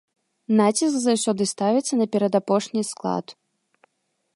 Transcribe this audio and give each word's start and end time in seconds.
Націск 0.61 0.95
заўсёды 1.03 1.47
ставіцца 1.53 1.93
на 2.01 2.05
перадапошні 2.17 2.81
склад. 2.93 3.37